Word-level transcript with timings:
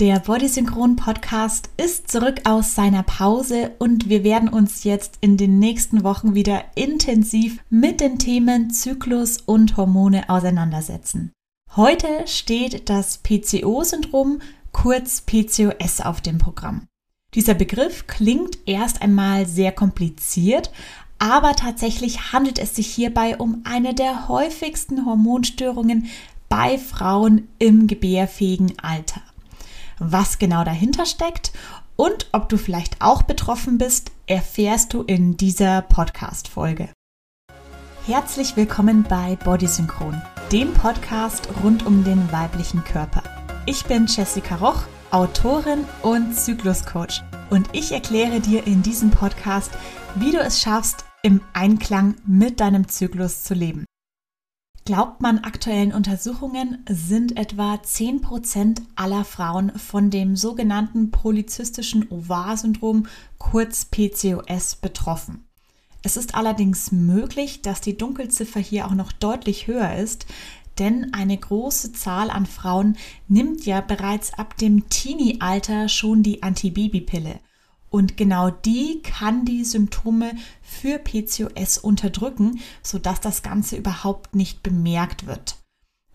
Der 0.00 0.18
Bodysynchron 0.18 0.96
Podcast 0.96 1.70
ist 1.76 2.10
zurück 2.10 2.40
aus 2.42 2.74
seiner 2.74 3.04
Pause 3.04 3.76
und 3.78 4.08
wir 4.08 4.24
werden 4.24 4.48
uns 4.48 4.82
jetzt 4.82 5.18
in 5.20 5.36
den 5.36 5.60
nächsten 5.60 6.02
Wochen 6.02 6.34
wieder 6.34 6.64
intensiv 6.74 7.62
mit 7.70 8.00
den 8.00 8.18
Themen 8.18 8.70
Zyklus 8.70 9.36
und 9.36 9.76
Hormone 9.76 10.28
auseinandersetzen. 10.28 11.30
Heute 11.76 12.08
steht 12.26 12.88
das 12.88 13.18
PCO-Syndrom, 13.18 14.40
kurz 14.72 15.20
PCOS, 15.20 16.00
auf 16.00 16.20
dem 16.20 16.38
Programm. 16.38 16.88
Dieser 17.34 17.54
Begriff 17.54 18.08
klingt 18.08 18.58
erst 18.66 19.00
einmal 19.00 19.46
sehr 19.46 19.70
kompliziert, 19.70 20.72
aber 21.20 21.54
tatsächlich 21.54 22.32
handelt 22.32 22.58
es 22.58 22.74
sich 22.74 22.88
hierbei 22.88 23.36
um 23.36 23.62
eine 23.62 23.94
der 23.94 24.26
häufigsten 24.26 25.06
Hormonstörungen 25.06 26.06
bei 26.48 26.78
Frauen 26.78 27.46
im 27.60 27.86
gebärfähigen 27.86 28.76
Alter. 28.80 29.22
Was 30.06 30.38
genau 30.38 30.64
dahinter 30.64 31.06
steckt 31.06 31.50
und 31.96 32.28
ob 32.32 32.50
du 32.50 32.58
vielleicht 32.58 33.00
auch 33.00 33.22
betroffen 33.22 33.78
bist, 33.78 34.12
erfährst 34.26 34.92
du 34.92 35.00
in 35.00 35.38
dieser 35.38 35.80
Podcast-Folge. 35.80 36.90
Herzlich 38.04 38.54
willkommen 38.54 39.04
bei 39.08 39.36
Bodysynchron, 39.36 40.20
dem 40.52 40.74
Podcast 40.74 41.48
rund 41.62 41.86
um 41.86 42.04
den 42.04 42.30
weiblichen 42.30 42.84
Körper. 42.84 43.22
Ich 43.64 43.86
bin 43.86 44.04
Jessica 44.06 44.56
Roch, 44.56 44.82
Autorin 45.10 45.86
und 46.02 46.34
Zykluscoach 46.34 47.22
und 47.48 47.70
ich 47.72 47.90
erkläre 47.92 48.40
dir 48.40 48.66
in 48.66 48.82
diesem 48.82 49.10
Podcast, 49.10 49.70
wie 50.16 50.32
du 50.32 50.38
es 50.38 50.60
schaffst, 50.60 51.06
im 51.22 51.40
Einklang 51.54 52.16
mit 52.26 52.60
deinem 52.60 52.88
Zyklus 52.88 53.42
zu 53.42 53.54
leben. 53.54 53.86
Glaubt 54.86 55.22
man 55.22 55.38
aktuellen 55.38 55.94
Untersuchungen, 55.94 56.84
sind 56.86 57.38
etwa 57.38 57.76
10% 57.76 58.82
aller 58.96 59.24
Frauen 59.24 59.70
von 59.78 60.10
dem 60.10 60.36
sogenannten 60.36 61.10
polyzystischen 61.10 62.10
Ovar-Syndrom, 62.10 63.06
kurz 63.38 63.86
PCOS, 63.86 64.76
betroffen. 64.76 65.48
Es 66.02 66.18
ist 66.18 66.34
allerdings 66.34 66.92
möglich, 66.92 67.62
dass 67.62 67.80
die 67.80 67.96
Dunkelziffer 67.96 68.60
hier 68.60 68.86
auch 68.86 68.94
noch 68.94 69.12
deutlich 69.12 69.68
höher 69.68 69.94
ist, 69.96 70.26
denn 70.78 71.14
eine 71.14 71.38
große 71.38 71.94
Zahl 71.94 72.28
an 72.28 72.44
Frauen 72.44 72.98
nimmt 73.26 73.64
ja 73.64 73.80
bereits 73.80 74.34
ab 74.34 74.58
dem 74.58 74.90
Teenie-Alter 74.90 75.88
schon 75.88 76.22
die 76.22 76.42
Antibabypille. 76.42 77.40
Und 77.94 78.16
genau 78.16 78.50
die 78.50 79.02
kann 79.02 79.44
die 79.44 79.64
Symptome 79.64 80.32
für 80.62 80.98
PCOS 80.98 81.78
unterdrücken, 81.78 82.58
sodass 82.82 83.20
das 83.20 83.44
Ganze 83.44 83.76
überhaupt 83.76 84.34
nicht 84.34 84.64
bemerkt 84.64 85.28
wird. 85.28 85.58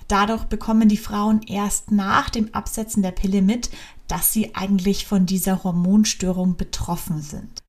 Dadurch 0.09 0.43
bekommen 0.43 0.89
die 0.89 0.97
Frauen 0.97 1.41
erst 1.41 1.89
nach 1.89 2.29
dem 2.29 2.53
Absetzen 2.53 3.01
der 3.01 3.11
Pille 3.11 3.41
mit, 3.41 3.69
dass 4.09 4.33
sie 4.33 4.55
eigentlich 4.55 5.05
von 5.05 5.25
dieser 5.25 5.63
Hormonstörung 5.63 6.57
betroffen 6.57 7.21
sind. 7.21 7.63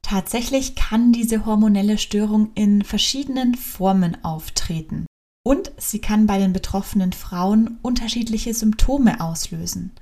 Tatsächlich 0.00 0.74
kann 0.74 1.12
diese 1.12 1.44
hormonelle 1.44 1.98
Störung 1.98 2.52
in 2.54 2.82
verschiedenen 2.82 3.56
Formen 3.56 4.24
auftreten. 4.24 5.04
Und 5.44 5.70
sie 5.76 5.98
kann 5.98 6.26
bei 6.26 6.38
den 6.38 6.54
betroffenen 6.54 7.12
Frauen 7.12 7.78
unterschiedliche 7.82 8.54
Symptome 8.54 9.20
auslösen. 9.20 9.92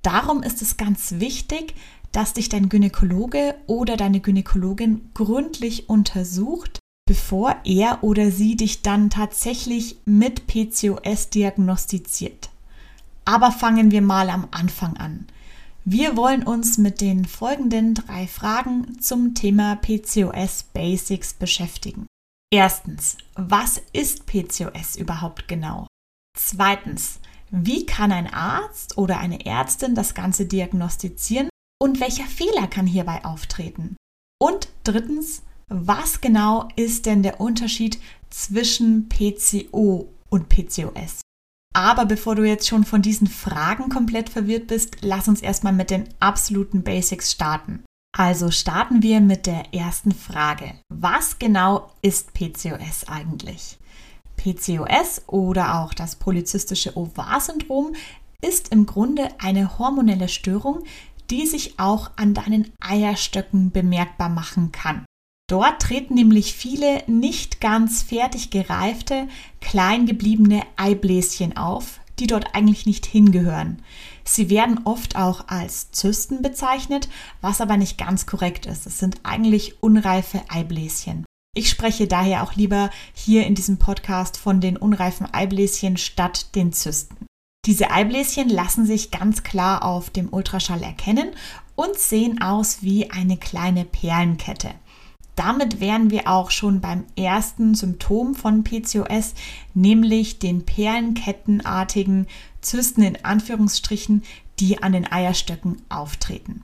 Darum 0.00 0.42
ist 0.42 0.62
es 0.62 0.78
ganz 0.78 1.16
wichtig, 1.18 1.74
dass 2.14 2.32
dich 2.32 2.48
dein 2.48 2.68
Gynäkologe 2.68 3.56
oder 3.66 3.96
deine 3.96 4.20
Gynäkologin 4.20 5.10
gründlich 5.14 5.88
untersucht, 5.88 6.78
bevor 7.06 7.56
er 7.64 8.04
oder 8.04 8.30
sie 8.30 8.56
dich 8.56 8.82
dann 8.82 9.10
tatsächlich 9.10 9.96
mit 10.04 10.46
PCOS 10.46 11.30
diagnostiziert. 11.30 12.50
Aber 13.24 13.50
fangen 13.50 13.90
wir 13.90 14.00
mal 14.00 14.30
am 14.30 14.46
Anfang 14.52 14.96
an. 14.96 15.26
Wir 15.84 16.16
wollen 16.16 16.44
uns 16.44 16.78
mit 16.78 17.00
den 17.00 17.24
folgenden 17.24 17.94
drei 17.94 18.28
Fragen 18.28 19.00
zum 19.00 19.34
Thema 19.34 19.76
PCOS 19.76 20.62
Basics 20.72 21.34
beschäftigen. 21.34 22.06
Erstens, 22.52 23.18
was 23.34 23.82
ist 23.92 24.26
PCOS 24.26 24.94
überhaupt 24.96 25.48
genau? 25.48 25.88
Zweitens, 26.38 27.18
wie 27.50 27.84
kann 27.86 28.12
ein 28.12 28.32
Arzt 28.32 28.98
oder 28.98 29.18
eine 29.18 29.44
Ärztin 29.44 29.96
das 29.96 30.14
Ganze 30.14 30.46
diagnostizieren 30.46 31.48
und 31.80 32.00
welcher 32.00 32.26
Fehler 32.26 32.66
kann 32.66 32.86
hierbei 32.86 33.24
auftreten? 33.24 33.96
Und 34.40 34.68
drittens, 34.84 35.42
was 35.68 36.20
genau 36.20 36.68
ist 36.76 37.06
denn 37.06 37.22
der 37.22 37.40
Unterschied 37.40 37.98
zwischen 38.30 39.08
PCO 39.08 40.08
und 40.28 40.48
PCOS? 40.48 41.20
Aber 41.76 42.06
bevor 42.06 42.36
du 42.36 42.44
jetzt 42.44 42.68
schon 42.68 42.84
von 42.84 43.02
diesen 43.02 43.26
Fragen 43.26 43.88
komplett 43.88 44.28
verwirrt 44.28 44.68
bist, 44.68 44.98
lass 45.00 45.26
uns 45.26 45.42
erstmal 45.42 45.72
mit 45.72 45.90
den 45.90 46.08
absoluten 46.20 46.82
Basics 46.82 47.32
starten. 47.32 47.84
Also 48.16 48.52
starten 48.52 49.02
wir 49.02 49.20
mit 49.20 49.46
der 49.46 49.74
ersten 49.74 50.12
Frage. 50.12 50.74
Was 50.88 51.40
genau 51.40 51.90
ist 52.00 52.32
PCOS 52.32 53.08
eigentlich? 53.08 53.78
PCOS 54.36 55.22
oder 55.26 55.80
auch 55.80 55.94
das 55.94 56.14
polyzystische 56.16 56.96
Ovar-Syndrom 56.96 57.94
ist 58.40 58.70
im 58.70 58.86
Grunde 58.86 59.28
eine 59.38 59.78
hormonelle 59.78 60.28
Störung, 60.28 60.84
die 61.30 61.46
sich 61.46 61.78
auch 61.78 62.10
an 62.16 62.34
deinen 62.34 62.72
Eierstöcken 62.80 63.70
bemerkbar 63.70 64.28
machen 64.28 64.72
kann. 64.72 65.04
Dort 65.48 65.82
treten 65.82 66.14
nämlich 66.14 66.54
viele 66.54 67.02
nicht 67.06 67.60
ganz 67.60 68.02
fertig 68.02 68.50
gereifte, 68.50 69.28
klein 69.60 70.06
gebliebene 70.06 70.62
Eibläschen 70.76 71.56
auf, 71.56 72.00
die 72.18 72.26
dort 72.26 72.54
eigentlich 72.54 72.86
nicht 72.86 73.04
hingehören. 73.04 73.82
Sie 74.24 74.48
werden 74.48 74.80
oft 74.84 75.16
auch 75.16 75.48
als 75.48 75.90
Zysten 75.90 76.40
bezeichnet, 76.40 77.08
was 77.42 77.60
aber 77.60 77.76
nicht 77.76 77.98
ganz 77.98 78.24
korrekt 78.24 78.64
ist. 78.64 78.86
Es 78.86 78.98
sind 78.98 79.20
eigentlich 79.22 79.82
unreife 79.82 80.42
Eibläschen. 80.48 81.26
Ich 81.56 81.68
spreche 81.68 82.08
daher 82.08 82.42
auch 82.42 82.54
lieber 82.54 82.90
hier 83.12 83.46
in 83.46 83.54
diesem 83.54 83.78
Podcast 83.78 84.36
von 84.38 84.60
den 84.60 84.76
unreifen 84.76 85.32
Eibläschen 85.32 85.96
statt 85.98 86.54
den 86.54 86.72
Zysten. 86.72 87.26
Diese 87.66 87.90
Eibläschen 87.90 88.48
lassen 88.50 88.84
sich 88.84 89.10
ganz 89.10 89.42
klar 89.42 89.84
auf 89.84 90.10
dem 90.10 90.32
Ultraschall 90.32 90.82
erkennen 90.82 91.30
und 91.74 91.98
sehen 91.98 92.42
aus 92.42 92.82
wie 92.82 93.10
eine 93.10 93.36
kleine 93.36 93.84
Perlenkette. 93.84 94.70
Damit 95.34 95.80
wären 95.80 96.10
wir 96.10 96.28
auch 96.28 96.50
schon 96.50 96.80
beim 96.80 97.04
ersten 97.16 97.74
Symptom 97.74 98.34
von 98.34 98.62
PCOS, 98.62 99.34
nämlich 99.72 100.38
den 100.38 100.64
perlenkettenartigen 100.64 102.28
Zysten 102.60 103.02
in 103.02 103.24
Anführungsstrichen, 103.24 104.22
die 104.60 104.82
an 104.82 104.92
den 104.92 105.10
Eierstöcken 105.10 105.82
auftreten. 105.88 106.62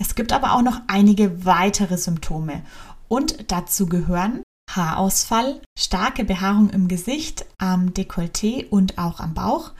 Es 0.00 0.16
gibt 0.16 0.32
aber 0.32 0.54
auch 0.54 0.62
noch 0.62 0.80
einige 0.88 1.44
weitere 1.44 1.96
Symptome 1.96 2.62
und 3.06 3.52
dazu 3.52 3.86
gehören 3.86 4.42
Haarausfall, 4.68 5.60
starke 5.78 6.24
Behaarung 6.24 6.70
im 6.70 6.88
Gesicht, 6.88 7.44
am 7.58 7.90
Dekolleté 7.90 8.68
und 8.68 8.98
auch 8.98 9.20
am 9.20 9.34
Bauch, 9.34 9.72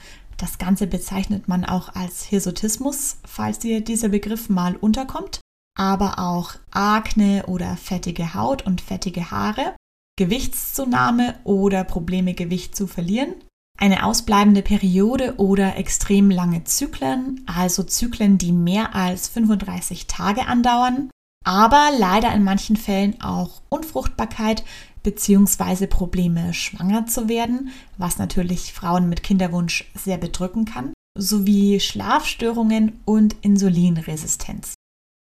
das 0.42 0.58
Ganze 0.58 0.88
bezeichnet 0.88 1.46
man 1.46 1.64
auch 1.64 1.94
als 1.94 2.24
Hirsutismus, 2.24 3.18
falls 3.24 3.60
dir 3.60 3.80
dieser 3.80 4.08
Begriff 4.08 4.48
mal 4.48 4.74
unterkommt, 4.74 5.40
aber 5.78 6.18
auch 6.18 6.54
Akne 6.72 7.44
oder 7.46 7.76
fettige 7.76 8.34
Haut 8.34 8.66
und 8.66 8.80
fettige 8.80 9.30
Haare, 9.30 9.76
Gewichtszunahme 10.18 11.36
oder 11.44 11.84
Probleme 11.84 12.34
Gewicht 12.34 12.74
zu 12.74 12.88
verlieren, 12.88 13.34
eine 13.78 14.04
ausbleibende 14.04 14.62
Periode 14.62 15.36
oder 15.36 15.76
extrem 15.76 16.28
lange 16.28 16.64
Zyklen, 16.64 17.44
also 17.46 17.84
Zyklen, 17.84 18.36
die 18.36 18.52
mehr 18.52 18.96
als 18.96 19.28
35 19.28 20.08
Tage 20.08 20.46
andauern, 20.46 21.08
aber 21.44 21.90
leider 21.96 22.34
in 22.34 22.42
manchen 22.42 22.76
Fällen 22.76 23.20
auch 23.20 23.62
Unfruchtbarkeit 23.68 24.64
beziehungsweise 25.02 25.86
Probleme, 25.86 26.54
schwanger 26.54 27.06
zu 27.06 27.28
werden, 27.28 27.70
was 27.98 28.18
natürlich 28.18 28.72
Frauen 28.72 29.08
mit 29.08 29.22
Kinderwunsch 29.22 29.90
sehr 29.94 30.18
bedrücken 30.18 30.64
kann, 30.64 30.92
sowie 31.18 31.80
Schlafstörungen 31.80 33.00
und 33.04 33.36
Insulinresistenz. 33.42 34.74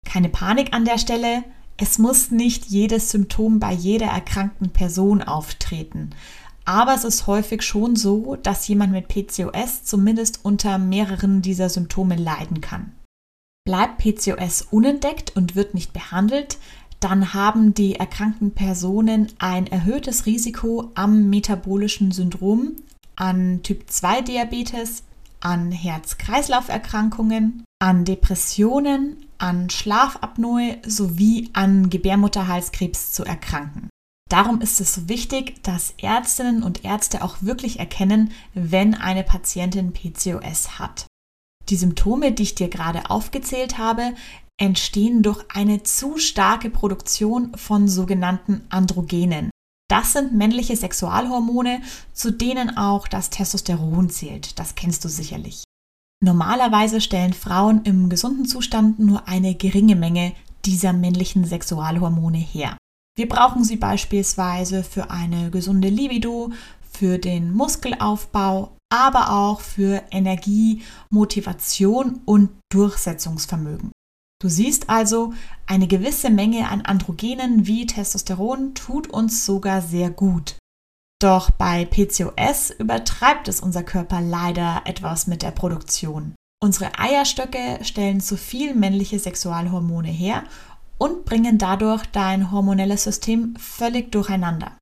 Keine 0.05 0.29
Panik 0.29 0.73
an 0.73 0.85
der 0.85 0.97
Stelle, 0.97 1.43
es 1.77 1.99
muss 1.99 2.31
nicht 2.31 2.65
jedes 2.65 3.11
Symptom 3.11 3.59
bei 3.59 3.71
jeder 3.71 4.07
erkrankten 4.07 4.71
Person 4.71 5.21
auftreten. 5.21 6.09
Aber 6.65 6.93
es 6.93 7.03
ist 7.03 7.27
häufig 7.27 7.61
schon 7.61 7.95
so, 7.95 8.35
dass 8.35 8.67
jemand 8.67 8.91
mit 8.91 9.07
PCOS 9.07 9.83
zumindest 9.83 10.43
unter 10.43 10.77
mehreren 10.79 11.41
dieser 11.41 11.69
Symptome 11.69 12.15
leiden 12.15 12.61
kann. 12.61 12.93
Bleibt 13.65 13.99
PCOS 13.99 14.63
unentdeckt 14.71 15.35
und 15.35 15.55
wird 15.55 15.73
nicht 15.73 15.93
behandelt, 15.93 16.57
dann 16.99 17.33
haben 17.33 17.73
die 17.73 17.95
erkrankten 17.95 18.51
Personen 18.51 19.27
ein 19.39 19.67
erhöhtes 19.67 20.25
Risiko 20.25 20.91
am 20.95 21.29
metabolischen 21.29 22.11
Syndrom, 22.11 22.75
an 23.15 23.61
Typ-2-Diabetes, 23.63 25.03
an 25.39 25.71
Herz-Kreislauf-Erkrankungen, 25.71 27.63
an 27.79 28.05
Depressionen, 28.05 29.27
an 29.37 29.69
Schlafapnoe 29.69 30.77
sowie 30.85 31.49
an 31.53 31.89
Gebärmutterhalskrebs 31.89 33.11
zu 33.11 33.23
erkranken. 33.23 33.89
Darum 34.29 34.59
ist 34.61 34.81
es 34.81 34.93
so 34.93 35.07
wichtig, 35.07 35.63
dass 35.63 35.93
Ärztinnen 36.01 36.63
und 36.63 36.83
Ärzte 36.83 37.23
auch 37.23 37.37
wirklich 37.41 37.79
erkennen, 37.79 38.31
wenn 38.53 38.93
eine 38.93 39.23
Patientin 39.23 39.93
PCOS 39.93 40.79
hat. 40.79 41.05
Die 41.69 41.75
Symptome, 41.75 42.31
die 42.31 42.43
ich 42.43 42.55
dir 42.55 42.69
gerade 42.69 43.09
aufgezählt 43.09 43.77
habe, 43.77 44.13
entstehen 44.59 45.21
durch 45.21 45.43
eine 45.53 45.83
zu 45.83 46.17
starke 46.17 46.69
Produktion 46.69 47.55
von 47.55 47.87
sogenannten 47.87 48.63
Androgenen. 48.69 49.51
Das 49.89 50.13
sind 50.13 50.33
männliche 50.33 50.75
Sexualhormone, 50.75 51.81
zu 52.13 52.31
denen 52.31 52.75
auch 52.75 53.07
das 53.07 53.29
Testosteron 53.29 54.09
zählt. 54.09 54.59
Das 54.59 54.75
kennst 54.75 55.05
du 55.05 55.09
sicherlich. 55.09 55.63
Normalerweise 56.23 56.99
stellen 56.99 57.33
Frauen 57.33 57.83
im 57.83 58.09
gesunden 58.09 58.45
Zustand 58.45 58.99
nur 58.99 59.27
eine 59.27 59.55
geringe 59.55 59.95
Menge 59.95 60.33
dieser 60.65 60.91
männlichen 60.91 61.45
Sexualhormone 61.45 62.39
her. 62.39 62.77
Wir 63.15 63.29
brauchen 63.29 63.63
sie 63.63 63.77
beispielsweise 63.77 64.83
für 64.83 65.09
eine 65.09 65.51
gesunde 65.51 65.89
Libido, 65.89 66.51
für 66.91 67.17
den 67.17 67.53
Muskelaufbau, 67.53 68.76
aber 68.89 69.31
auch 69.31 69.61
für 69.61 70.03
Energie, 70.11 70.83
Motivation 71.09 72.21
und 72.25 72.49
Durchsetzungsvermögen. 72.71 73.91
Du 74.39 74.49
siehst 74.49 74.89
also, 74.89 75.33
eine 75.65 75.87
gewisse 75.87 76.29
Menge 76.29 76.69
an 76.69 76.81
Androgenen 76.81 77.65
wie 77.65 77.87
Testosteron 77.87 78.75
tut 78.75 79.07
uns 79.07 79.45
sogar 79.45 79.81
sehr 79.81 80.11
gut. 80.11 80.57
Doch 81.19 81.49
bei 81.49 81.85
PCOS 81.85 82.69
übertreibt 82.69 83.47
es 83.47 83.59
unser 83.59 83.81
Körper 83.81 84.21
leider 84.21 84.83
etwas 84.85 85.25
mit 85.25 85.41
der 85.41 85.49
Produktion. 85.51 86.35
Unsere 86.63 86.99
Eierstöcke 86.99 87.79
stellen 87.81 88.21
zu 88.21 88.37
viel 88.37 88.75
männliche 88.75 89.17
Sexualhormone 89.17 90.09
her 90.09 90.43
und 90.99 91.25
bringen 91.25 91.57
dadurch 91.57 92.05
dein 92.07 92.51
hormonelles 92.51 93.03
System 93.03 93.55
völlig 93.57 94.11
durcheinander. 94.11 94.77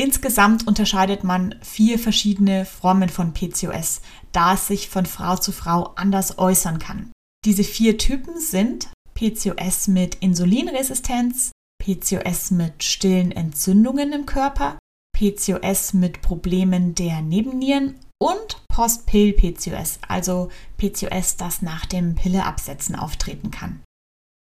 Insgesamt 0.00 0.66
unterscheidet 0.68 1.24
man 1.24 1.56
vier 1.60 1.98
verschiedene 1.98 2.64
Formen 2.64 3.08
von 3.08 3.34
PCOS, 3.34 4.00
da 4.30 4.54
es 4.54 4.68
sich 4.68 4.88
von 4.88 5.06
Frau 5.06 5.36
zu 5.36 5.50
Frau 5.50 5.92
anders 5.96 6.38
äußern 6.38 6.78
kann. 6.78 7.10
Diese 7.44 7.64
vier 7.64 7.98
Typen 7.98 8.40
sind 8.40 8.90
PCOS 9.14 9.88
mit 9.88 10.14
Insulinresistenz, 10.16 11.50
PCOS 11.82 12.52
mit 12.52 12.84
stillen 12.84 13.32
Entzündungen 13.32 14.12
im 14.12 14.24
Körper, 14.24 14.78
PCOS 15.16 15.94
mit 15.94 16.22
Problemen 16.22 16.94
der 16.94 17.20
Nebennieren 17.20 17.98
und 18.20 18.62
Post-Pill-PCOS, 18.68 19.98
also 20.06 20.50
PCOS, 20.76 21.36
das 21.36 21.62
nach 21.62 21.86
dem 21.86 22.14
Pilleabsetzen 22.14 22.94
auftreten 22.94 23.50
kann. 23.50 23.82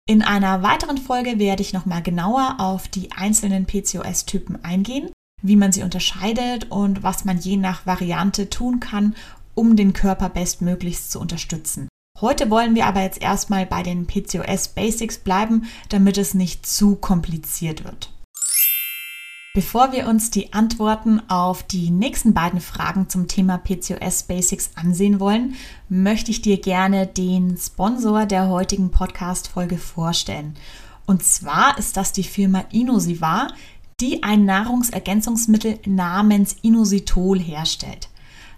In 0.08 0.24
einer 0.24 0.64
weiteren 0.64 0.98
Folge 0.98 1.38
werde 1.38 1.62
ich 1.62 1.74
nochmal 1.74 2.02
genauer 2.02 2.56
auf 2.60 2.88
die 2.88 3.12
einzelnen 3.12 3.68
PCOS-Typen 3.68 4.64
eingehen, 4.64 5.12
wie 5.48 5.56
man 5.56 5.72
sie 5.72 5.84
unterscheidet 5.84 6.72
und 6.72 7.04
was 7.04 7.26
man 7.26 7.38
je 7.38 7.58
nach 7.58 7.86
Variante 7.86 8.50
tun 8.50 8.80
kann, 8.80 9.16
um 9.54 9.76
den 9.76 9.94
Körper 9.94 10.30
bestmöglichst 10.30 11.12
zu 11.12 11.20
unterstützen. 11.20 11.88
Heute 12.22 12.50
wollen 12.50 12.76
wir 12.76 12.86
aber 12.86 13.02
jetzt 13.02 13.22
erstmal 13.22 13.66
bei 13.66 13.84
den 13.84 14.08
PCOS 14.08 14.70
Basics 14.70 15.18
bleiben, 15.18 15.66
damit 15.90 16.18
es 16.18 16.34
nicht 16.34 16.66
zu 16.66 16.96
kompliziert 16.96 17.84
wird. 17.84 18.12
Bevor 19.54 19.94
wir 19.94 20.08
uns 20.08 20.32
die 20.32 20.52
Antworten 20.52 21.22
auf 21.30 21.64
die 21.64 21.90
nächsten 21.90 22.34
beiden 22.34 22.60
Fragen 22.60 23.08
zum 23.08 23.28
Thema 23.30 23.58
PCOS 23.58 24.24
Basics 24.24 24.72
ansehen 24.76 25.22
wollen, 25.22 25.56
möchte 25.88 26.32
ich 26.32 26.42
dir 26.42 26.60
gerne 26.60 27.08
den 27.08 27.56
Sponsor 27.58 28.26
der 28.26 28.50
heutigen 28.50 28.92
Podcast-Folge 28.92 29.78
vorstellen. 29.78 30.56
Und 31.06 31.24
zwar 31.24 31.78
ist 31.78 31.96
das 31.96 32.12
die 32.12 32.24
Firma 32.24 32.66
Inosivar, 32.72 33.54
die 34.02 34.24
ein 34.24 34.44
Nahrungsergänzungsmittel 34.44 35.80
namens 35.86 36.58
Inositol 36.62 37.40
herstellt. 37.40 38.10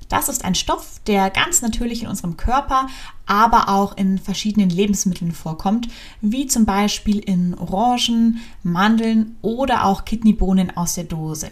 Das 0.10 0.30
ist 0.30 0.46
ein 0.46 0.56
Stoff, 0.56 1.02
der 1.06 1.30
ganz 1.30 1.62
natürlich 1.62 2.04
in 2.04 2.08
unserem 2.08 2.38
Körper, 2.38 2.88
aber 3.26 3.70
auch 3.70 3.98
in 3.98 4.18
verschiedenen 4.18 4.70
Lebensmitteln 4.70 5.34
vorkommt, 5.34 5.90
wie 6.22 6.48
zum 6.48 6.66
Beispiel 6.66 7.20
in 7.20 7.56
Orangen, 7.56 8.40
Mandeln 8.64 9.38
oder 9.42 9.86
auch 9.86 10.06
Kidneybohnen 10.06 10.76
aus 10.76 10.96
der 10.96 11.04
Dose. 11.04 11.52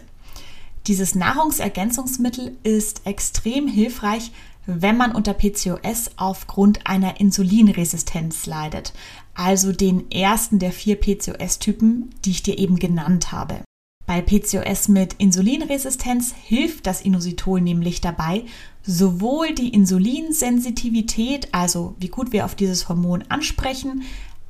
Dieses 0.86 1.14
Nahrungsergänzungsmittel 1.14 2.56
ist 2.62 3.06
extrem 3.06 3.68
hilfreich, 3.68 4.32
wenn 4.64 4.96
man 4.96 5.12
unter 5.12 5.34
PCOS 5.34 6.12
aufgrund 6.16 6.86
einer 6.86 7.20
Insulinresistenz 7.20 8.46
leidet, 8.46 8.92
also 9.34 9.72
den 9.72 10.10
ersten 10.10 10.58
der 10.58 10.72
vier 10.72 10.96
PCOS-Typen, 10.96 12.10
die 12.24 12.30
ich 12.30 12.42
dir 12.42 12.58
eben 12.58 12.78
genannt 12.78 13.30
habe. 13.32 13.65
Bei 14.06 14.22
PCOS 14.22 14.86
mit 14.86 15.14
Insulinresistenz 15.14 16.32
hilft 16.32 16.86
das 16.86 17.00
Inositol 17.00 17.60
nämlich 17.60 18.00
dabei, 18.00 18.44
sowohl 18.82 19.52
die 19.52 19.70
Insulinsensitivität, 19.70 21.48
also 21.52 21.96
wie 21.98 22.08
gut 22.08 22.30
wir 22.30 22.44
auf 22.44 22.54
dieses 22.54 22.88
Hormon 22.88 23.24
ansprechen, 23.28 24.04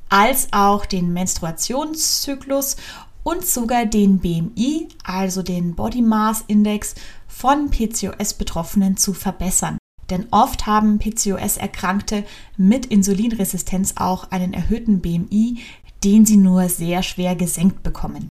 als 0.09 0.49
auch 0.51 0.85
den 0.85 1.11
Menstruationszyklus 1.11 2.77
und 3.23 3.45
sogar 3.47 3.87
den 3.87 4.19
BMI, 4.19 4.89
also 5.03 5.41
den 5.41 5.73
Body 5.75 6.03
Mass 6.03 6.43
Index 6.47 6.93
von 7.27 7.71
PCOS-Betroffenen 7.71 8.95
zu 8.95 9.13
verbessern. 9.13 9.79
Denn 10.11 10.27
oft 10.31 10.67
haben 10.67 10.99
PCOS-Erkrankte 10.99 12.23
mit 12.57 12.85
Insulinresistenz 12.85 13.95
auch 13.97 14.31
einen 14.31 14.53
erhöhten 14.53 15.01
BMI, 15.01 15.57
den 16.03 16.25
sie 16.27 16.37
nur 16.37 16.69
sehr 16.69 17.01
schwer 17.01 17.35
gesenkt 17.35 17.81
bekommen. 17.81 18.29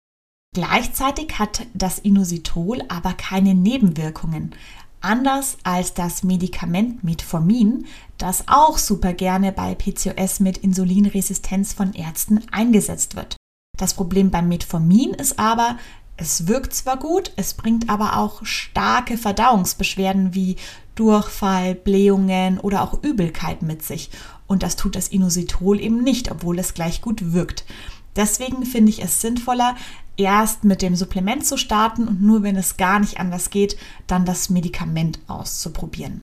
Gleichzeitig 0.56 1.38
hat 1.38 1.68
das 1.74 2.00
Inositol 2.00 2.84
aber 2.88 3.14
keine 3.14 3.54
Nebenwirkungen, 3.54 4.56
anders 5.00 5.58
als 5.64 5.94
das 5.94 6.24
Medikament 6.24 7.04
Metformin, 7.04 7.86
das 8.18 8.48
auch 8.48 8.78
super 8.78 9.14
gerne 9.14 9.52
bei 9.52 9.76
PCOS 9.76 10.40
mit 10.40 10.58
Insulinresistenz 10.58 11.74
von 11.74 11.94
Ärzten 11.94 12.42
eingesetzt 12.52 13.16
wird. 13.16 13.36
Das 13.78 13.94
Problem 13.94 14.32
beim 14.32 14.50
Metformin 14.50 15.12
ist 15.12 15.38
aber, 15.38 15.78
es 16.18 16.48
wirkt 16.48 16.74
zwar 16.74 16.98
gut, 16.98 17.32
es 17.38 17.54
bringt 17.54 17.90
aber 17.90 18.18
auch 18.18 18.44
starke 18.46 19.18
Verdauungsbeschwerden 19.18 20.34
wie 20.34 20.58
Durchfall, 20.96 21.76
Blähungen 21.76 22.60
oder 22.60 22.82
auch 22.82 23.04
Übelkeit 23.04 23.62
mit 23.62 23.84
sich. 23.84 24.10
Und 24.46 24.64
das 24.64 24.76
tut 24.76 24.98
das 24.98 25.08
Inositol 25.08 25.80
eben 25.80 26.04
nicht, 26.04 26.30
obwohl 26.30 26.60
es 26.60 26.74
gleich 26.74 27.02
gut 27.02 27.32
wirkt. 27.32 27.64
Deswegen 28.16 28.66
finde 28.66 28.90
ich 28.90 29.04
es 29.04 29.22
sinnvoller, 29.22 29.76
erst 30.18 30.64
mit 30.64 30.82
dem 30.82 30.96
Supplement 30.96 31.46
zu 31.46 31.58
starten 31.58 32.08
und 32.08 32.22
nur 32.22 32.44
wenn 32.44 32.56
es 32.56 32.78
gar 32.78 33.00
nicht 33.00 33.20
anders 33.20 33.50
geht, 33.50 33.78
dann 34.08 34.26
das 34.26 34.50
Medikament 34.50 35.20
auszuprobieren. 35.28 36.22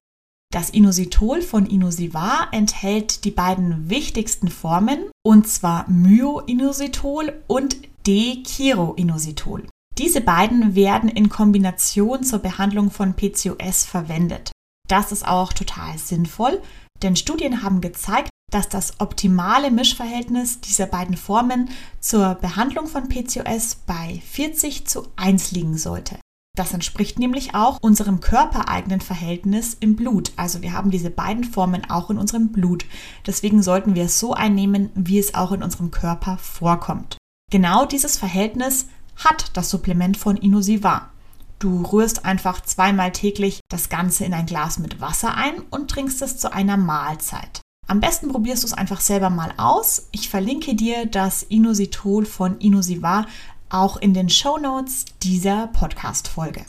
Das 0.53 0.71
Inositol 0.71 1.43
von 1.43 1.67
Inosivar 1.67 2.49
enthält 2.53 3.25
die 3.25 3.31
beiden 3.31 3.91
wichtigsten 3.91 4.49
Formen, 4.49 5.11
und 5.25 5.49
zwar 5.49 5.89
Myoinositol 5.91 7.43
und 7.46 7.77
D-Chiroinositol. 8.06 9.67
Diese 9.99 10.20
beiden 10.20 10.75
werden 10.75 11.08
in 11.08 11.29
Kombination 11.29 12.22
zur 12.22 12.39
Behandlung 12.39 12.91
von 12.91 13.15
PCOS 13.15 13.84
verwendet. 13.84 14.53
Das 14.89 15.10
ist 15.10 15.27
auch 15.27 15.53
total 15.53 15.99
sinnvoll, 15.99 16.63
denn 17.03 17.17
Studien 17.17 17.63
haben 17.63 17.81
gezeigt, 17.81 18.31
dass 18.50 18.69
das 18.69 19.00
optimale 19.00 19.70
Mischverhältnis 19.70 20.60
dieser 20.60 20.86
beiden 20.86 21.17
Formen 21.17 21.70
zur 22.00 22.36
Behandlung 22.36 22.86
von 22.86 23.08
PCOS 23.08 23.76
bei 23.86 24.22
40 24.31 24.86
zu 24.86 25.08
1 25.17 25.53
liegen 25.53 25.76
sollte. 25.76 26.19
Das 26.56 26.72
entspricht 26.72 27.19
nämlich 27.19 27.55
auch 27.55 27.79
unserem 27.82 28.20
körpereigenen 28.20 29.03
Verhältnis 29.03 29.76
im 29.79 29.94
Blut. 29.94 30.32
Also 30.36 30.62
wir 30.62 30.72
haben 30.72 30.91
diese 30.91 31.10
beiden 31.10 31.44
Formen 31.44 31.91
auch 31.91 32.08
in 32.08 32.17
unserem 32.17 32.50
Blut. 32.50 32.86
Deswegen 33.26 33.62
sollten 33.62 33.94
wir 33.94 34.05
es 34.05 34.19
so 34.19 34.32
einnehmen, 34.32 34.91
wie 34.94 35.19
es 35.19 35.34
auch 35.34 35.53
in 35.53 35.62
unserem 35.62 35.91
Körper 35.91 36.38
vorkommt. 36.38 37.19
Genau 37.50 37.84
dieses 37.84 38.17
Verhältnis 38.17 38.86
hat 39.17 39.50
das 39.55 39.69
Supplement 39.69 40.17
von 40.17 40.36
Inosivar. 40.38 41.10
Du 41.58 41.82
rührst 41.82 42.24
einfach 42.24 42.62
zweimal 42.62 43.12
täglich 43.12 43.60
das 43.69 43.91
Ganze 43.91 44.24
in 44.24 44.32
ein 44.32 44.46
Glas 44.46 44.79
mit 44.79 45.00
Wasser 45.00 45.34
ein 45.34 45.60
und 45.70 45.91
trinkst 45.91 46.22
es 46.22 46.38
zu 46.38 46.53
einer 46.53 46.76
Mahlzeit. 46.79 47.60
Am 47.88 48.00
besten 48.00 48.28
probierst 48.28 48.64
du 48.64 48.66
es 48.66 48.72
einfach 48.72 49.00
selber 49.00 49.31
mal 49.31 49.55
aus. 49.58 50.08
Ich 50.10 50.28
verlinke 50.28 50.74
dir 50.74 51.06
das 51.06 51.44
Inositol 51.44 52.26
von 52.26 52.58
Inosivar 52.58 53.26
auch 53.69 53.96
in 53.96 54.12
den 54.12 54.28
Show 54.28 54.58
Notes 54.58 55.05
dieser 55.22 55.69
Podcast-Folge. 55.69 56.64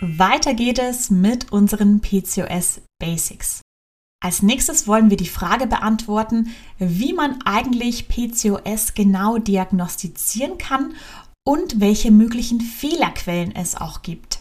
Weiter 0.00 0.54
geht 0.54 0.78
es 0.78 1.10
mit 1.10 1.52
unseren 1.52 2.00
PCOS 2.00 2.80
Basics. 2.98 3.60
Als 4.22 4.42
nächstes 4.42 4.86
wollen 4.86 5.10
wir 5.10 5.16
die 5.16 5.26
Frage 5.26 5.66
beantworten, 5.66 6.54
wie 6.78 7.12
man 7.12 7.40
eigentlich 7.44 8.08
PCOS 8.08 8.94
genau 8.94 9.38
diagnostizieren 9.38 10.56
kann 10.56 10.94
und 11.46 11.80
welche 11.80 12.10
möglichen 12.10 12.60
Fehlerquellen 12.60 13.54
es 13.54 13.76
auch 13.76 14.02
gibt. 14.02 14.39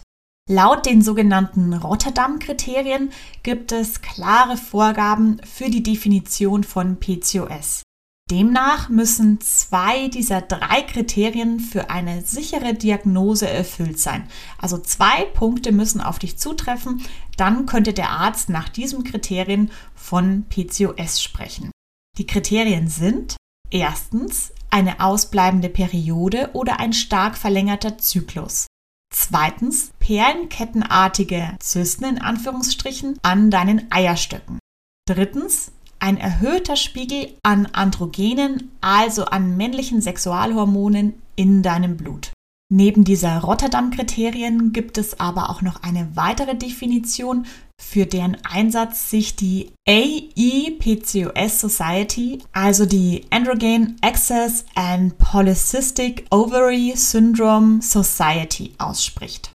Laut 0.51 0.88
den 0.88 1.03
sogenannten 1.03 1.75
Rotterdam-Kriterien 1.75 3.12
gibt 3.44 3.72
es 3.72 4.01
klare 4.01 4.58
Vorgaben 4.58 5.39
für 5.44 5.70
die 5.70 5.84
Definition 5.84 6.63
von 6.63 7.00
PCOS. 7.00 7.84
Demnach 8.32 8.89
müssen 8.89 9.39
zwei 9.41 10.08
dieser 10.08 10.41
drei 10.41 10.82
Kriterien 10.82 11.60
für 11.60 11.91
eine 11.91 12.24
sichere 12.24 12.74
Diagnose 12.74 13.48
erfüllt 13.48 14.00
sein. 14.00 14.27
Also 14.58 14.79
zwei 14.79 15.25
Punkte 15.25 15.72
müssen 15.72 16.01
auf 16.01 16.18
dich 16.18 16.39
zutreffen, 16.39 17.03
dann 17.38 17.68
könnte 17.68 17.94
der 17.94 18.10
Arzt 18.10 18.50
nach 18.50 18.70
diesem 18.70 19.03
Kriterien 19.03 19.70
von 19.94 20.46
PCOS 20.50 21.22
sprechen. 21.22 21.70
Die 22.18 22.25
Kriterien 22.25 22.88
sind 22.88 23.36
erstens 23.70 24.51
eine 24.72 25.00
ausbleibende 25.00 25.70
Periode 25.70 26.50
oder 26.53 26.79
ein 26.79 26.94
stark 26.94 27.38
verlängerter 27.38 28.00
Zyklus. 28.00 28.65
Zweitens 29.11 29.91
perlenkettenartige 29.99 31.55
Zysten 31.59 32.05
in 32.05 32.21
Anführungsstrichen 32.21 33.17
an 33.21 33.51
deinen 33.51 33.91
Eierstöcken. 33.91 34.59
Drittens 35.07 35.71
ein 35.99 36.17
erhöhter 36.17 36.75
Spiegel 36.75 37.33
an 37.43 37.65
Androgenen, 37.67 38.71
also 38.81 39.25
an 39.25 39.57
männlichen 39.57 40.01
Sexualhormonen 40.01 41.21
in 41.35 41.61
deinem 41.61 41.97
Blut. 41.97 42.31
Neben 42.71 43.03
dieser 43.03 43.39
Rotterdam-Kriterien 43.39 44.71
gibt 44.73 44.97
es 44.97 45.19
aber 45.19 45.49
auch 45.49 45.61
noch 45.61 45.81
eine 45.81 46.15
weitere 46.15 46.55
Definition, 46.55 47.47
für 47.89 48.05
deren 48.05 48.38
Einsatz 48.43 49.10
sich 49.10 49.36
die 49.36 49.72
AEPCOS 49.88 51.60
Society, 51.60 52.38
also 52.51 52.86
die 52.86 53.25
Androgen 53.31 53.96
Access 54.01 54.63
and 54.75 55.17
Polycystic 55.17 56.25
Ovary 56.29 56.93
Syndrome 56.96 57.81
Society 57.81 58.74
ausspricht. 58.77 59.51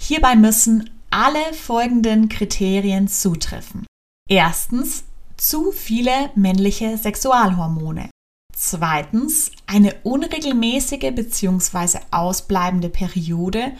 Hierbei 0.00 0.34
müssen 0.34 0.88
alle 1.10 1.52
folgenden 1.52 2.30
Kriterien 2.30 3.06
zutreffen. 3.06 3.84
Erstens 4.30 5.04
zu 5.36 5.70
viele 5.70 6.30
männliche 6.34 6.96
Sexualhormone. 6.96 8.08
Zweitens 8.56 9.50
eine 9.66 9.94
unregelmäßige 10.04 11.12
bzw. 11.14 11.98
ausbleibende 12.10 12.88
Periode 12.88 13.72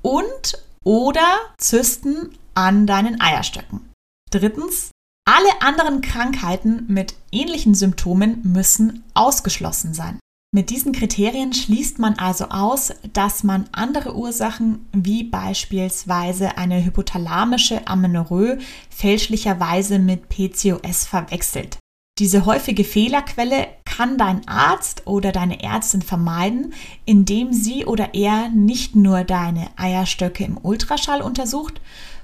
und 0.00 0.64
oder 0.84 1.36
Zysten 1.58 2.30
an 2.54 2.86
deinen 2.86 3.20
Eierstöcken. 3.20 3.90
Drittens 4.30 4.90
alle 5.24 5.62
anderen 5.62 6.00
Krankheiten 6.00 6.84
mit 6.88 7.14
ähnlichen 7.30 7.74
Symptomen 7.74 8.40
müssen 8.42 9.04
ausgeschlossen 9.14 9.94
sein. 9.94 10.18
Mit 10.54 10.68
diesen 10.68 10.92
Kriterien 10.92 11.54
schließt 11.54 11.98
man 11.98 12.18
also 12.18 12.46
aus, 12.46 12.92
dass 13.14 13.42
man 13.42 13.64
andere 13.72 14.14
Ursachen 14.14 14.86
wie 14.92 15.24
beispielsweise 15.24 16.58
eine 16.58 16.84
hypothalamische 16.84 17.86
Amenorrhoe 17.86 18.58
fälschlicherweise 18.90 19.98
mit 19.98 20.28
PCOS 20.28 21.06
verwechselt. 21.06 21.78
Diese 22.18 22.44
häufige 22.44 22.84
Fehlerquelle 22.84 23.68
kann 23.86 24.18
dein 24.18 24.46
Arzt 24.46 25.06
oder 25.06 25.32
deine 25.32 25.62
Ärztin 25.62 26.02
vermeiden, 26.02 26.74
indem 27.06 27.54
sie 27.54 27.86
oder 27.86 28.12
er 28.12 28.50
nicht 28.50 28.94
nur 28.94 29.24
deine 29.24 29.68
Eierstöcke 29.76 30.44
im 30.44 30.58
Ultraschall 30.62 31.22
untersucht, 31.22 31.80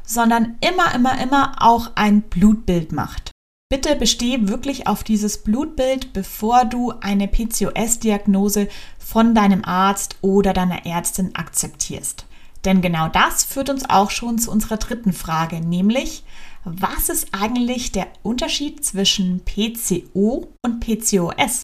sondern 0.09 0.57
immer, 0.61 0.95
immer, 0.95 1.21
immer 1.21 1.57
auch 1.61 1.91
ein 1.95 2.23
Blutbild 2.23 2.93
macht. 2.93 3.31
Bitte 3.71 3.95
besteh 3.97 4.49
wirklich 4.49 4.87
auf 4.87 5.05
dieses 5.05 5.43
Blutbild, 5.43 6.15
bevor 6.15 6.65
du 6.65 6.95
eine 7.01 7.29
PCOS-Diagnose 7.29 8.69
von 8.99 9.35
deinem 9.35 9.63
Arzt 9.65 10.17
oder 10.23 10.55
deiner 10.55 10.87
Ärztin 10.87 11.35
akzeptierst. 11.35 12.25
Denn 12.65 12.81
genau 12.81 13.09
das 13.09 13.45
führt 13.45 13.69
uns 13.69 13.89
auch 13.89 14.11
schon 14.11 14.39
zu 14.39 14.51
unserer 14.51 14.79
dritten 14.79 15.13
Frage, 15.13 15.61
nämlich 15.61 16.25
was 16.65 17.09
ist 17.09 17.29
eigentlich 17.33 17.93
der 17.93 18.09
Unterschied 18.23 18.85
zwischen 18.85 19.43
PCO 19.45 20.49
und 20.63 20.81
PCOS? 20.81 21.63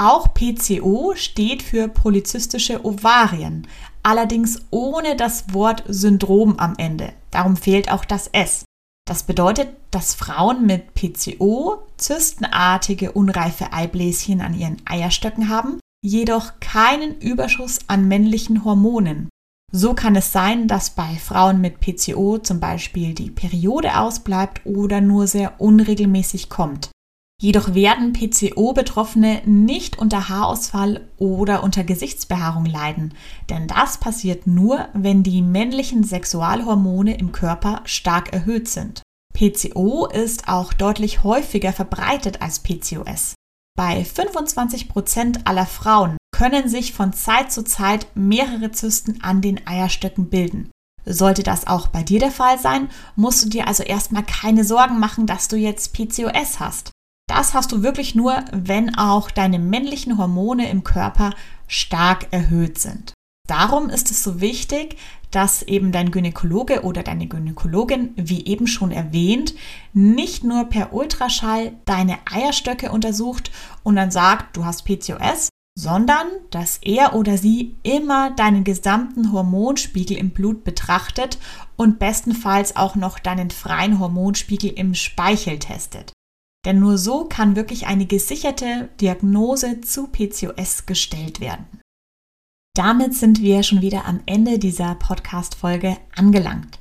Auch 0.00 0.32
PCO 0.32 1.14
steht 1.16 1.60
für 1.60 1.88
polyzystische 1.88 2.84
Ovarien, 2.84 3.66
allerdings 4.04 4.62
ohne 4.70 5.16
das 5.16 5.52
Wort 5.52 5.82
Syndrom 5.88 6.56
am 6.60 6.74
Ende. 6.78 7.12
Darum 7.32 7.56
fehlt 7.56 7.90
auch 7.90 8.04
das 8.04 8.28
S. 8.28 8.64
Das 9.08 9.24
bedeutet, 9.24 9.70
dass 9.90 10.14
Frauen 10.14 10.66
mit 10.66 10.94
PCO 10.94 11.82
zystenartige 11.96 13.10
unreife 13.10 13.72
Eibläschen 13.72 14.40
an 14.40 14.54
ihren 14.54 14.76
Eierstöcken 14.84 15.48
haben, 15.48 15.80
jedoch 16.04 16.60
keinen 16.60 17.18
Überschuss 17.18 17.80
an 17.88 18.06
männlichen 18.06 18.64
Hormonen. 18.64 19.28
So 19.72 19.94
kann 19.94 20.14
es 20.14 20.30
sein, 20.30 20.68
dass 20.68 20.90
bei 20.90 21.16
Frauen 21.16 21.60
mit 21.60 21.80
PCO 21.80 22.38
zum 22.38 22.60
Beispiel 22.60 23.14
die 23.14 23.30
Periode 23.30 23.98
ausbleibt 23.98 24.64
oder 24.64 25.00
nur 25.00 25.26
sehr 25.26 25.60
unregelmäßig 25.60 26.48
kommt. 26.48 26.90
Jedoch 27.40 27.72
werden 27.72 28.12
PCO-Betroffene 28.12 29.42
nicht 29.46 29.96
unter 29.96 30.28
Haarausfall 30.28 31.08
oder 31.18 31.62
unter 31.62 31.84
Gesichtsbehaarung 31.84 32.66
leiden, 32.66 33.14
denn 33.48 33.68
das 33.68 33.98
passiert 33.98 34.48
nur, 34.48 34.88
wenn 34.92 35.22
die 35.22 35.40
männlichen 35.40 36.02
Sexualhormone 36.02 37.16
im 37.16 37.30
Körper 37.30 37.82
stark 37.84 38.32
erhöht 38.32 38.68
sind. 38.68 39.02
PCO 39.34 40.06
ist 40.06 40.48
auch 40.48 40.72
deutlich 40.72 41.22
häufiger 41.22 41.72
verbreitet 41.72 42.42
als 42.42 42.58
PCOS. 42.58 43.34
Bei 43.76 44.04
25 44.04 44.88
Prozent 44.88 45.46
aller 45.46 45.66
Frauen 45.66 46.16
können 46.32 46.68
sich 46.68 46.92
von 46.92 47.12
Zeit 47.12 47.52
zu 47.52 47.62
Zeit 47.62 48.08
mehrere 48.16 48.72
Zysten 48.72 49.22
an 49.22 49.42
den 49.42 49.64
Eierstöcken 49.64 50.28
bilden. 50.28 50.72
Sollte 51.04 51.44
das 51.44 51.68
auch 51.68 51.86
bei 51.86 52.02
dir 52.02 52.18
der 52.18 52.32
Fall 52.32 52.58
sein, 52.58 52.88
musst 53.14 53.44
du 53.44 53.48
dir 53.48 53.68
also 53.68 53.84
erstmal 53.84 54.24
keine 54.24 54.64
Sorgen 54.64 54.98
machen, 54.98 55.28
dass 55.28 55.46
du 55.46 55.54
jetzt 55.54 55.92
PCOS 55.92 56.58
hast. 56.58 56.90
Das 57.28 57.54
hast 57.54 57.70
du 57.70 57.82
wirklich 57.82 58.14
nur, 58.14 58.42
wenn 58.52 58.96
auch 58.96 59.30
deine 59.30 59.58
männlichen 59.58 60.18
Hormone 60.18 60.68
im 60.70 60.82
Körper 60.82 61.34
stark 61.68 62.26
erhöht 62.32 62.78
sind. 62.78 63.12
Darum 63.46 63.90
ist 63.90 64.10
es 64.10 64.22
so 64.22 64.40
wichtig, 64.40 64.96
dass 65.30 65.62
eben 65.62 65.92
dein 65.92 66.10
Gynäkologe 66.10 66.82
oder 66.82 67.02
deine 67.02 67.26
Gynäkologin, 67.26 68.14
wie 68.16 68.46
eben 68.46 68.66
schon 68.66 68.90
erwähnt, 68.90 69.54
nicht 69.92 70.42
nur 70.42 70.64
per 70.64 70.94
Ultraschall 70.94 71.72
deine 71.84 72.18
Eierstöcke 72.30 72.90
untersucht 72.90 73.50
und 73.82 73.96
dann 73.96 74.10
sagt, 74.10 74.56
du 74.56 74.64
hast 74.64 74.86
PCOS, 74.86 75.50
sondern 75.78 76.26
dass 76.50 76.78
er 76.78 77.14
oder 77.14 77.36
sie 77.36 77.76
immer 77.82 78.30
deinen 78.30 78.64
gesamten 78.64 79.32
Hormonspiegel 79.32 80.16
im 80.16 80.30
Blut 80.30 80.64
betrachtet 80.64 81.38
und 81.76 81.98
bestenfalls 81.98 82.74
auch 82.74 82.96
noch 82.96 83.18
deinen 83.18 83.50
freien 83.50 83.98
Hormonspiegel 83.98 84.70
im 84.70 84.94
Speichel 84.94 85.58
testet. 85.58 86.12
Denn 86.64 86.80
nur 86.80 86.98
so 86.98 87.24
kann 87.24 87.56
wirklich 87.56 87.86
eine 87.86 88.06
gesicherte 88.06 88.88
Diagnose 89.00 89.80
zu 89.80 90.08
PCOS 90.08 90.86
gestellt 90.86 91.40
werden. 91.40 91.66
Damit 92.74 93.14
sind 93.14 93.40
wir 93.40 93.62
schon 93.62 93.80
wieder 93.80 94.04
am 94.04 94.20
Ende 94.26 94.58
dieser 94.58 94.94
Podcast-Folge 94.94 95.96
angelangt. 96.14 96.78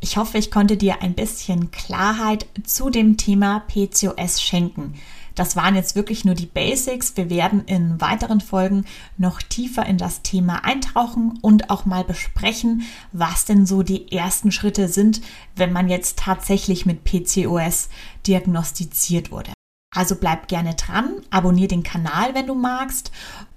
Ich 0.00 0.16
hoffe, 0.16 0.38
ich 0.38 0.50
konnte 0.50 0.76
dir 0.76 1.02
ein 1.02 1.14
bisschen 1.14 1.70
Klarheit 1.70 2.46
zu 2.64 2.90
dem 2.90 3.16
Thema 3.16 3.60
PCOS 3.60 4.42
schenken. 4.42 4.94
Das 5.36 5.54
waren 5.54 5.76
jetzt 5.76 5.94
wirklich 5.94 6.24
nur 6.24 6.34
die 6.34 6.46
Basics. 6.46 7.16
Wir 7.16 7.30
werden 7.30 7.64
in 7.66 8.00
weiteren 8.00 8.40
Folgen 8.40 8.86
noch 9.18 9.42
tiefer 9.42 9.84
in 9.84 9.98
das 9.98 10.22
Thema 10.22 10.64
eintauchen 10.64 11.38
und 11.42 11.68
auch 11.70 11.84
mal 11.84 12.04
besprechen, 12.04 12.82
was 13.12 13.44
denn 13.44 13.66
so 13.66 13.82
die 13.82 14.10
ersten 14.10 14.50
Schritte 14.50 14.88
sind, 14.88 15.20
wenn 15.54 15.72
man 15.72 15.88
jetzt 15.88 16.18
tatsächlich 16.18 16.86
mit 16.86 17.04
PCOS 17.04 17.90
diagnostiziert 18.26 19.30
wurde. 19.30 19.52
Also 19.94 20.16
bleib 20.16 20.48
gerne 20.48 20.74
dran, 20.74 21.20
abonniere 21.30 21.68
den 21.68 21.82
Kanal, 21.82 22.34
wenn 22.34 22.46
du 22.46 22.54
magst. 22.54 23.12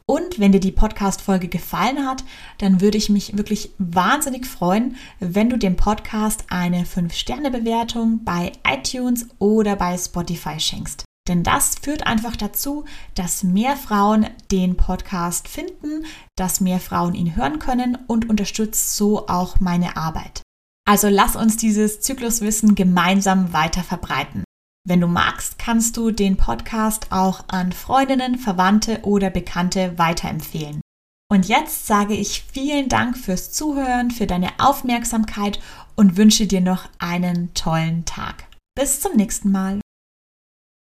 Und 0.06 0.40
wenn 0.40 0.52
dir 0.52 0.60
die 0.60 0.72
Podcast-Folge 0.72 1.48
gefallen 1.48 2.06
hat, 2.06 2.24
dann 2.58 2.82
würde 2.82 2.98
ich 2.98 3.10
mich 3.10 3.38
wirklich 3.38 3.72
wahnsinnig 3.78 4.48
freuen, 4.48 4.96
wenn 5.20 5.50
du 5.50 5.58
dem 5.58 5.76
Podcast 5.76 6.46
eine 6.50 6.84
5-Sterne-Bewertung 6.84 8.24
bei 8.26 8.52
iTunes 8.68 9.28
oder 9.38 9.76
bei 9.76 9.98
Spotify 9.98 10.60
schenkst. 10.60 11.06
Denn 11.28 11.44
das 11.44 11.76
führt 11.76 12.08
einfach 12.08 12.36
dazu, 12.36 12.86
dass 13.14 13.44
mehr 13.44 13.76
Frauen 13.78 14.28
den 14.52 14.78
Podcast 14.78 15.48
finden, 15.48 16.06
dass 16.36 16.60
mehr 16.62 16.80
Frauen 16.80 17.14
ihn 17.14 17.36
hören 17.36 17.60
können 17.60 17.98
und 18.08 18.30
unterstützt 18.30 18.96
so 18.96 19.28
auch 19.28 19.60
meine 19.60 19.96
Arbeit. 19.96 20.42
Also 20.88 21.08
lass 21.08 21.36
uns 21.36 21.56
dieses 21.58 22.02
Zykluswissen 22.02 22.74
gemeinsam 22.74 23.54
weiter 23.54 23.84
verbreiten. 23.84 24.44
Wenn 24.88 25.02
du 25.02 25.08
magst, 25.08 25.60
kannst 25.60 25.98
du 25.98 26.10
den 26.10 26.36
Podcast 26.36 27.12
auch 27.12 27.44
an 27.48 27.74
Freundinnen, 27.74 28.40
Verwandte 28.40 29.02
oder 29.04 29.30
Bekannte 29.30 30.00
weiterempfehlen. 30.00 30.82
Und 31.32 31.48
jetzt 31.48 31.86
sage 31.86 32.16
ich 32.16 32.44
vielen 32.52 32.90
Dank 32.90 33.16
fürs 33.16 33.52
Zuhören, 33.52 34.10
für 34.10 34.26
deine 34.26 34.50
Aufmerksamkeit 34.58 35.60
und 35.96 36.18
wünsche 36.18 36.48
dir 36.48 36.62
noch 36.62 36.90
einen 36.98 37.54
tollen 37.54 38.04
Tag. 38.06 38.46
Bis 38.76 39.00
zum 39.00 39.16
nächsten 39.16 39.52
Mal. 39.52 39.80